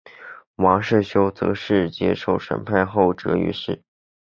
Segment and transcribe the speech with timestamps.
[0.55, 3.83] 王世修则是接受审判后斩于市。